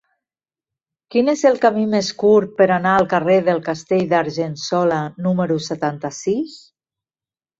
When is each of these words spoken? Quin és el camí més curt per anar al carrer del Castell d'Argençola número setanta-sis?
Quin 1.15 1.27
és 1.33 1.41
el 1.49 1.59
camí 1.65 1.83
més 1.89 2.07
curt 2.23 2.55
per 2.61 2.67
anar 2.77 2.95
al 3.01 3.07
carrer 3.11 3.35
del 3.49 3.61
Castell 3.67 4.07
d'Argençola 4.13 4.97
número 5.27 5.59
setanta-sis? 5.67 6.57